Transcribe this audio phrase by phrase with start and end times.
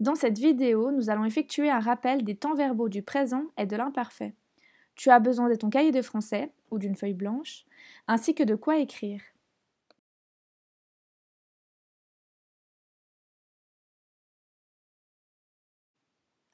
[0.00, 3.76] Dans cette vidéo, nous allons effectuer un rappel des temps verbaux du présent et de
[3.76, 4.34] l'imparfait.
[4.96, 7.64] Tu as besoin de ton cahier de français ou d'une feuille blanche,
[8.08, 9.20] ainsi que de quoi écrire.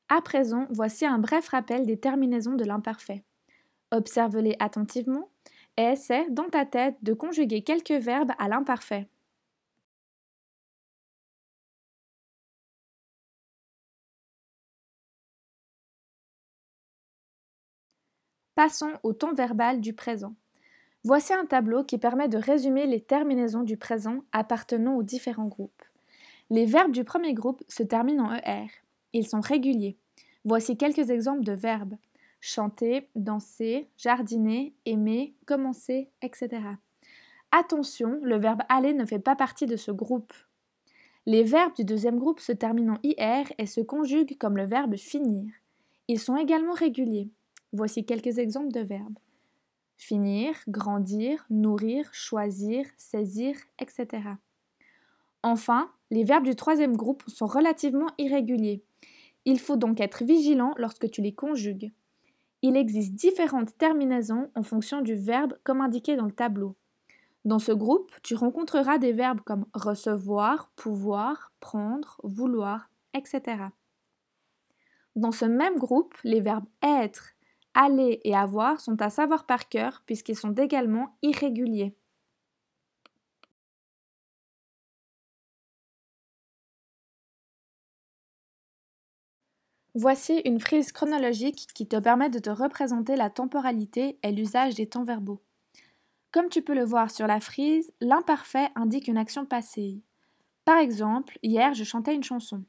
[0.08, 3.22] À présent, voici un bref rappel des terminaisons de l'imparfait.
[3.92, 5.28] Observe-les attentivement
[5.76, 9.08] et essaie dans ta tête de conjuguer quelques verbes à l'imparfait.
[18.56, 20.34] Passons au temps verbal du présent.
[21.04, 25.82] Voici un tableau qui permet de résumer les terminaisons du présent appartenant aux différents groupes.
[26.48, 28.68] Les verbes du premier groupe se terminent en ER.
[29.12, 29.98] Ils sont réguliers.
[30.46, 31.96] Voici quelques exemples de verbes
[32.40, 36.62] chanter, danser, jardiner, aimer, commencer, etc.
[37.52, 40.32] Attention, le verbe aller ne fait pas partie de ce groupe.
[41.26, 44.96] Les verbes du deuxième groupe se terminent en IR et se conjuguent comme le verbe
[44.96, 45.44] finir.
[46.08, 47.28] Ils sont également réguliers.
[47.76, 49.18] Voici quelques exemples de verbes.
[49.98, 54.22] Finir, grandir, nourrir, choisir, saisir, etc.
[55.42, 58.82] Enfin, les verbes du troisième groupe sont relativement irréguliers.
[59.44, 61.92] Il faut donc être vigilant lorsque tu les conjugues.
[62.62, 66.76] Il existe différentes terminaisons en fonction du verbe comme indiqué dans le tableau.
[67.44, 73.64] Dans ce groupe, tu rencontreras des verbes comme recevoir, pouvoir, prendre, vouloir, etc.
[75.14, 77.35] Dans ce même groupe, les verbes être,
[77.76, 81.94] aller et avoir sont à savoir par cœur puisqu'ils sont également irréguliers.
[89.94, 94.86] Voici une frise chronologique qui te permet de te représenter la temporalité et l'usage des
[94.86, 95.42] temps verbaux.
[96.32, 100.02] Comme tu peux le voir sur la frise, l'imparfait indique une action passée.
[100.66, 102.62] Par exemple, hier je chantais une chanson.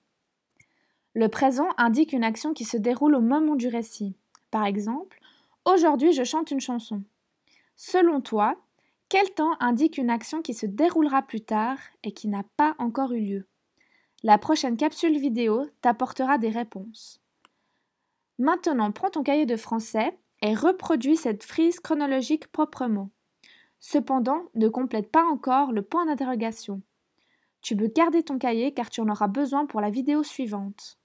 [1.14, 4.16] Le présent indique une action qui se déroule au moment du récit.
[4.58, 5.20] Par exemple,
[5.66, 7.04] aujourd'hui je chante une chanson.
[7.76, 8.56] Selon toi,
[9.08, 13.12] quel temps indique une action qui se déroulera plus tard et qui n'a pas encore
[13.12, 13.48] eu lieu?
[14.24, 17.22] La prochaine capsule vidéo t'apportera des réponses.
[18.40, 23.12] Maintenant, prends ton cahier de français et reproduis cette frise chronologique proprement.
[23.80, 26.82] Cependant, ne complète pas encore le point d'interrogation.
[27.62, 30.97] Tu peux garder ton cahier car tu en auras besoin pour la vidéo suivante.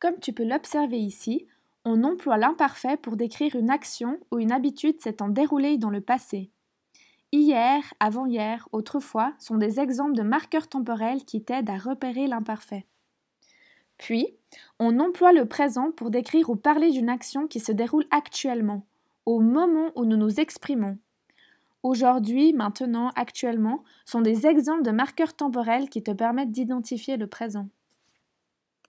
[0.00, 1.46] Comme tu peux l'observer ici,
[1.84, 6.50] on emploie l'imparfait pour décrire une action ou une habitude s'étant déroulée dans le passé.
[7.32, 12.86] Hier, avant-hier, autrefois sont des exemples de marqueurs temporels qui t'aident à repérer l'imparfait.
[13.98, 14.34] Puis,
[14.78, 18.86] on emploie le présent pour décrire ou parler d'une action qui se déroule actuellement,
[19.26, 20.96] au moment où nous nous exprimons.
[21.82, 27.68] Aujourd'hui, maintenant, actuellement sont des exemples de marqueurs temporels qui te permettent d'identifier le présent.